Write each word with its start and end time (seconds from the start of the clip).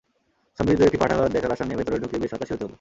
সমৃদ্ধ 0.59 0.81
একটি 0.81 0.97
পাঠাগার 0.97 1.33
দেখার 1.35 1.51
আশা 1.51 1.65
নিয়ে 1.65 1.79
ভেতরে 1.79 1.97
ঢুকে 2.01 2.15
বেশ 2.17 2.31
হতাশই 2.33 2.53
হতে 2.53 2.63
হলো। 2.63 2.69